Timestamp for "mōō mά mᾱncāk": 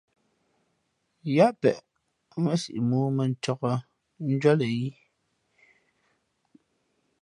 2.89-3.61